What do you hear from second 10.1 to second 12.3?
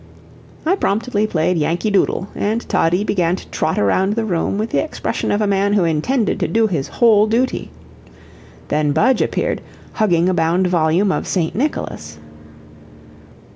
a bound volume of "St. Nicholas."